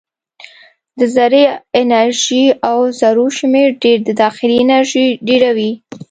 [0.99, 1.43] د ذرې
[1.81, 5.71] انرژي او ذرو شمیر ډېر د داخلي انرژي ډېروي.